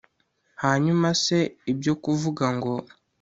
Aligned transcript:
hanyuma 0.63 1.07
se 1.23 1.37
ibyo 1.71 1.93
kuvuga 2.03 2.45
ngo 2.55 2.73